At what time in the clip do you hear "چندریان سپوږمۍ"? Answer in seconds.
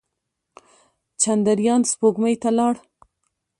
1.21-2.35